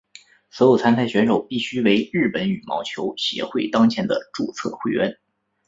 [0.49, 5.19] 所有参赛选手必须为日本羽毛球协会当前的注册会员。